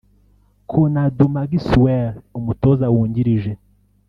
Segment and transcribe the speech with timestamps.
[0.69, 2.09] Konadu Maxwell
[2.39, 3.51] (Umutoza wungirije)